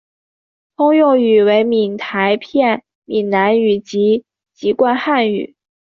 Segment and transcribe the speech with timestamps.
[0.77, 5.55] 通用语为闽台片闽南语及籍贯汉语。